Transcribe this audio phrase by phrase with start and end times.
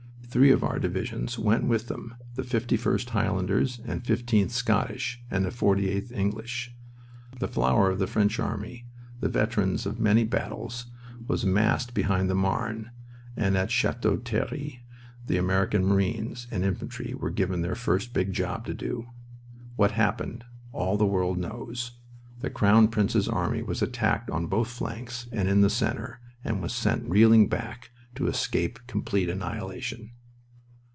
[0.33, 5.49] Three of our divisions went with them, the 51st Highlanders and 15th Scottish, and the
[5.49, 6.73] 48th English.
[7.41, 8.85] The flower of the French army,
[9.19, 10.85] the veterans of many battles,
[11.27, 12.91] was massed behind the Marne,
[13.35, 14.85] and at Chateau Thierry
[15.27, 19.07] the American marines and infantry were given their first big job to do.
[19.75, 21.99] What happened all the world knows.
[22.39, 26.71] The Crown Prince's army was attacked on both flanks and in the center, and was
[26.71, 30.11] sent reeling back to escape complete annihilation.